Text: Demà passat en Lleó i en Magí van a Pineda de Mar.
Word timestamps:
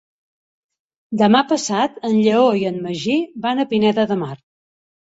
Demà 1.23 1.43
passat 1.51 2.01
en 2.11 2.17
Lleó 2.17 2.49
i 2.63 2.67
en 2.73 2.83
Magí 2.89 3.21
van 3.47 3.65
a 3.67 3.71
Pineda 3.77 4.11
de 4.15 4.23
Mar. 4.27 4.37